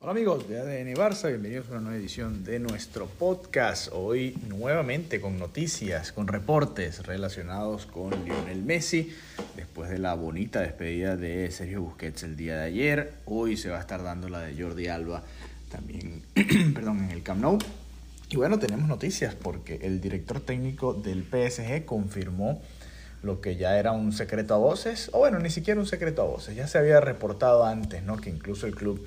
[0.00, 3.88] Hola amigos de ADN Barça, bienvenidos a una nueva edición de nuestro podcast.
[3.92, 9.12] Hoy nuevamente con noticias, con reportes relacionados con Lionel Messi.
[9.56, 13.78] Después de la bonita despedida de Sergio Busquets el día de ayer, hoy se va
[13.78, 15.24] a estar dando la de Jordi Alba
[15.68, 16.22] también,
[16.74, 17.58] perdón, en el Camp Nou.
[18.30, 22.62] Y bueno, tenemos noticias porque el director técnico del PSG confirmó
[23.24, 26.26] lo que ya era un secreto a voces, o bueno, ni siquiera un secreto a
[26.26, 28.16] voces, ya se había reportado antes, ¿no?
[28.16, 29.04] Que incluso el club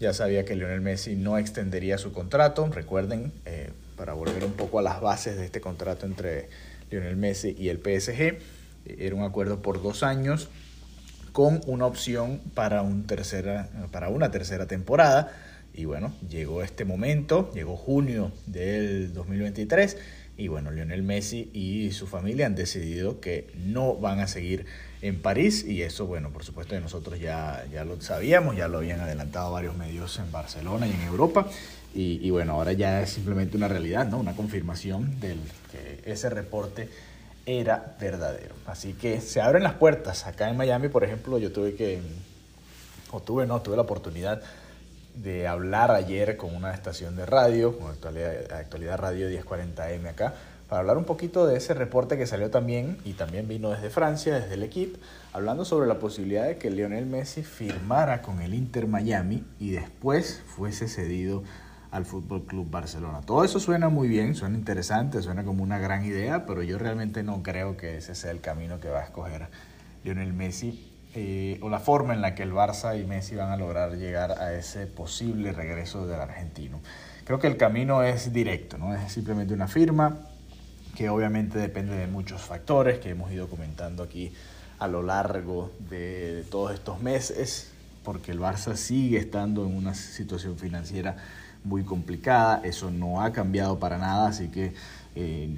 [0.00, 2.66] ya sabía que Lionel Messi no extendería su contrato.
[2.66, 6.48] Recuerden, eh, para volver un poco a las bases de este contrato entre
[6.90, 8.38] Lionel Messi y el PSG,
[8.84, 10.48] era un acuerdo por dos años
[11.32, 15.32] con una opción para, un tercera, para una tercera temporada.
[15.74, 19.96] Y bueno, llegó este momento, llegó junio del 2023
[20.36, 24.66] y bueno, Lionel Messi y su familia han decidido que no van a seguir
[25.02, 28.78] en París y eso, bueno, por supuesto que nosotros ya, ya lo sabíamos, ya lo
[28.78, 31.48] habían adelantado varios medios en Barcelona y en Europa
[31.94, 34.18] y, bueno, ahora ya es simplemente una realidad, ¿no?
[34.18, 35.36] Una confirmación de
[35.70, 36.88] que ese reporte
[37.44, 38.54] era verdadero.
[38.66, 40.26] Así que se abren las puertas.
[40.26, 42.00] Acá en Miami, por ejemplo, yo tuve que,
[43.10, 44.40] o tuve, no, tuve la oportunidad
[45.14, 50.34] de hablar ayer con una estación de radio, con actualidad, actualidad Radio 1040M acá,
[50.68, 54.34] para hablar un poquito de ese reporte que salió también y también vino desde Francia,
[54.34, 54.98] desde el equipo,
[55.32, 60.40] hablando sobre la posibilidad de que Lionel Messi firmara con el Inter Miami y después
[60.46, 61.42] fuese cedido
[61.90, 63.20] al Fútbol Club Barcelona.
[63.20, 67.22] Todo eso suena muy bien, suena interesante, suena como una gran idea, pero yo realmente
[67.22, 69.48] no creo que ese sea el camino que va a escoger
[70.04, 73.56] Lionel Messi eh, o la forma en la que el Barça y Messi van a
[73.56, 76.80] lograr llegar a ese posible regreso del argentino.
[77.24, 78.94] Creo que el camino es directo, ¿no?
[78.94, 80.20] Es simplemente una firma
[80.96, 84.32] que obviamente depende de muchos factores que hemos ido comentando aquí
[84.78, 87.70] a lo largo de, todos estos meses,
[88.04, 91.16] porque el Barça sigue estando en una situación financiera
[91.62, 94.72] muy complicada, eso no ha cambiado para nada, así que
[95.14, 95.54] eh,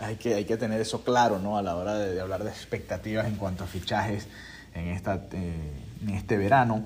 [0.00, 1.56] hay que, hay que tener eso claro ¿no?
[1.56, 4.26] a la hora de, hablar de expectativas en cuanto a fichajes
[4.74, 5.72] en, esta, eh,
[6.02, 6.84] en este verano.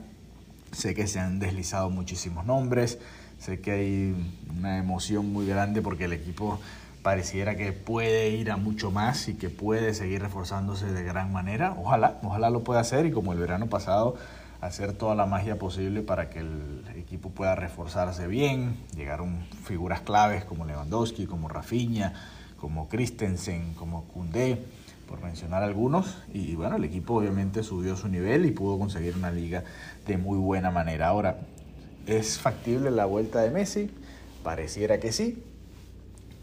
[0.73, 2.99] Sé que se han deslizado muchísimos nombres,
[3.39, 4.15] sé que hay
[4.59, 6.59] una emoción muy grande porque el equipo
[7.03, 11.77] pareciera que puede ir a mucho más y que puede seguir reforzándose de gran manera.
[11.79, 14.17] Ojalá, ojalá lo pueda hacer y como el verano pasado,
[14.61, 19.27] hacer toda la magia posible para que el equipo pueda reforzarse bien, llegar a
[19.65, 22.15] figuras claves como Lewandowski, como Rafinha,
[22.59, 24.59] como Christensen, como Koundé,
[25.09, 26.19] por mencionar algunos.
[26.33, 29.65] Y bueno, el equipo obviamente subió su nivel y pudo conseguir una liga
[30.07, 31.09] de muy buena manera.
[31.09, 31.39] Ahora,
[32.07, 33.91] ¿es factible la vuelta de Messi?
[34.43, 35.43] Pareciera que sí,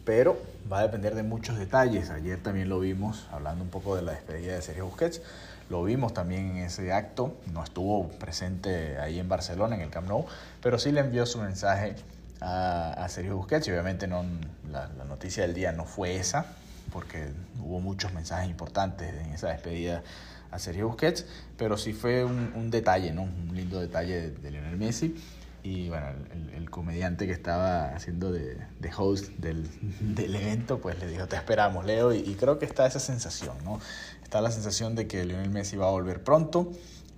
[0.05, 0.37] pero
[0.71, 2.09] va a depender de muchos detalles.
[2.09, 5.21] Ayer también lo vimos, hablando un poco de la despedida de Sergio Busquets,
[5.69, 10.07] lo vimos también en ese acto, no estuvo presente ahí en Barcelona, en el Camp
[10.09, 10.25] Nou,
[10.61, 11.95] pero sí le envió su mensaje
[12.41, 14.25] a, Sergio Busquets y obviamente no,
[14.69, 16.45] la, noticia del día no fue esa,
[16.91, 17.29] porque
[17.63, 20.03] hubo muchos mensajes importantes en esa despedida
[20.49, 21.25] a Sergio Busquets,
[21.57, 23.23] pero sí fue un, detalle, ¿no?
[23.23, 25.15] un lindo detalle de, Lionel Messi.
[25.63, 26.07] Y bueno,
[26.55, 28.57] el, comediante que estaba haciendo de,
[28.97, 29.69] host del,
[30.17, 32.13] evento, pues le dijo, te esperamos, Leo.
[32.13, 33.79] Y, y, creo que está esa sensación, ¿no?
[34.23, 36.71] Está la sensación de que Lionel Messi va a volver pronto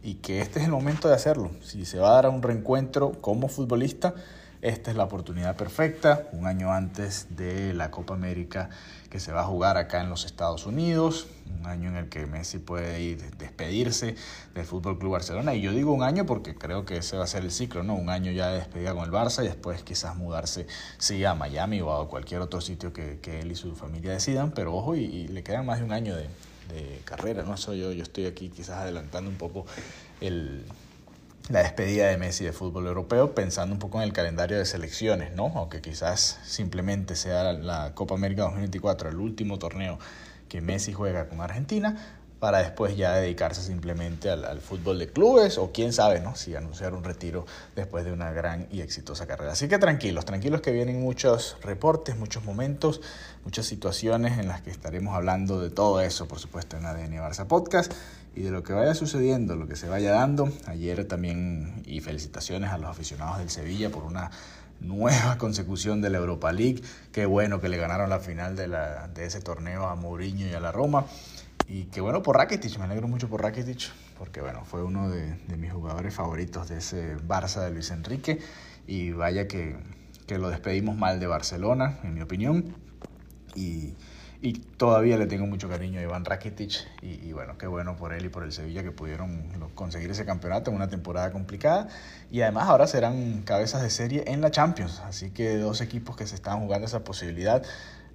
[0.03, 1.51] y que este es el momento de hacerlo.
[1.61, 4.13] Si se va a dar un reencuentro como futbolista,
[4.63, 8.69] esta es la oportunidad perfecta, un año antes de la Copa América
[9.09, 11.27] que se va a jugar acá en los Estados Unidos,
[11.59, 14.15] un año en el que Messi puede ir despedirse
[14.55, 15.53] del Fútbol Club Barcelona.
[15.53, 17.93] Y yo digo un año porque creo que ese va a ser el ciclo, ¿no?
[17.93, 20.65] Un año ya de despedida con el Barça y después quizás mudarse,
[20.97, 24.51] sí, a Miami o a cualquier otro sitio que, él y su familia decidan.
[24.51, 26.29] Pero ojo, y, le quedan más de un año de,
[27.03, 27.53] carrera, ¿no?
[27.53, 29.65] Eso yo, yo estoy aquí quizás adelantando un poco
[30.21, 30.65] el,
[31.49, 35.35] la despedida de Messi de fútbol europeo, pensando un poco en el calendario de selecciones,
[35.35, 35.51] ¿no?
[35.55, 39.99] Aunque quizás simplemente sea la Copa América 2024 el último torneo
[40.47, 41.97] que Messi juega con Argentina,
[42.43, 46.35] para después ya dedicarse simplemente al, fútbol de clubes o quién sabe, ¿no?
[46.35, 49.53] Si anunciar un retiro después de una gran y exitosa carrera.
[49.53, 52.99] Así que tranquilos, tranquilos que vienen muchos reportes, muchos momentos,
[53.45, 57.47] muchas situaciones en las que estaremos hablando de todo eso, por supuesto, en ADN Barça
[57.47, 57.93] Podcast
[58.35, 60.51] y de lo que vaya sucediendo, lo que se vaya dando.
[60.65, 64.31] Ayer también, y felicitaciones a los aficionados del Sevilla por una
[64.81, 66.83] nueva consecución de la Europa League.
[67.13, 70.51] Qué bueno que le ganaron la final de, la, de ese torneo a Mourinho y
[70.51, 71.05] a la Roma.
[71.67, 75.37] Y qué bueno por Rakitic, me alegro mucho por Rakitic, porque bueno, fue uno de,
[75.57, 78.39] mis jugadores favoritos de ese Barça de Luis Enrique.
[78.85, 79.77] Y vaya que,
[80.27, 82.75] que, lo despedimos mal de Barcelona, en mi opinión.
[83.55, 83.93] Y,
[84.43, 88.25] y todavía le tengo mucho cariño a Iván Rakitic y, bueno, qué bueno por él
[88.25, 89.41] y por el Sevilla que pudieron
[89.73, 91.87] conseguir ese campeonato en una temporada complicada
[92.29, 96.27] y además ahora serán cabezas de serie en la Champions, así que dos equipos que
[96.27, 97.63] se están jugando esa posibilidad.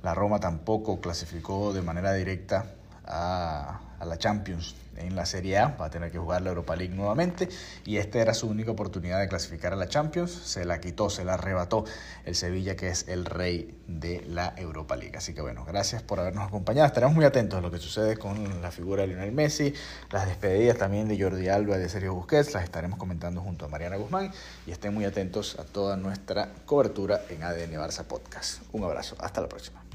[0.02, 2.74] La Roma tampoco clasificó de manera directa
[3.08, 6.76] a, a la Champions en la Serie A, va a tener que jugar la Europa
[6.76, 7.48] League nuevamente.
[7.84, 11.24] Y esta era su única oportunidad de clasificar a la Champions, se la quitó, se
[11.24, 11.84] la arrebató
[12.24, 15.16] el Sevilla que es el rey de la Europa League.
[15.16, 18.60] Así que bueno, gracias por habernos acompañado, estaremos muy atentos a lo que sucede con
[18.60, 19.72] la figura de Lionel Messi,
[20.10, 23.96] las despedidas también de Jordi Alba de Sergio Busquets, las estaremos comentando junto a Mariana
[23.96, 24.30] Guzmán.
[24.66, 28.62] Y estén muy atentos a toda nuestra cobertura en ADN Barça Podcast.
[28.72, 29.87] Un abrazo, hasta la próxima.